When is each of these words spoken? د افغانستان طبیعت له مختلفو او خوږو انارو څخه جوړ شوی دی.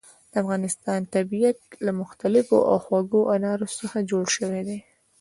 د 0.31 0.33
افغانستان 0.43 0.99
طبیعت 1.15 1.59
له 1.85 1.91
مختلفو 2.01 2.57
او 2.69 2.77
خوږو 2.85 3.21
انارو 3.35 3.67
څخه 3.79 3.97
جوړ 4.11 4.25
شوی 4.37 4.61
دی. 4.67 4.79